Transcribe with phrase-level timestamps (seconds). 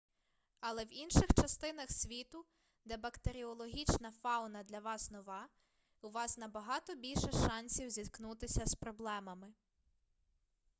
[0.59, 2.45] але в інших частинах світу
[2.85, 5.47] де бактеріологічна фауна для вас нова
[6.01, 9.53] у вас набагато більше шансів зіткнутися з проблемами